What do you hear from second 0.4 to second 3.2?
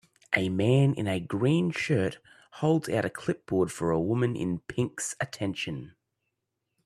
man in a green shirt holds out a